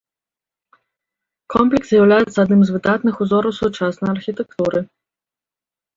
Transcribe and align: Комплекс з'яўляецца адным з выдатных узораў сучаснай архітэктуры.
Комплекс 1.55 1.87
з'яўляецца 1.93 2.35
адным 2.43 2.61
з 2.69 2.77
выдатных 2.77 3.15
узораў 3.27 3.53
сучаснай 3.61 4.09
архітэктуры. 4.17 4.79